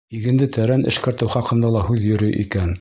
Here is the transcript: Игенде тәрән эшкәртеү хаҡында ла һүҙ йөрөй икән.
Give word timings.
Игенде 0.19 0.47
тәрән 0.55 0.85
эшкәртеү 0.93 1.31
хаҡында 1.35 1.73
ла 1.77 1.87
һүҙ 1.91 2.11
йөрөй 2.11 2.39
икән. 2.49 2.69